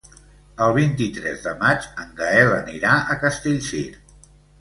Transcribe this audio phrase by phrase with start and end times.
[0.67, 3.83] El vint-i-tres de maig en Gaël anirà a Castellcir.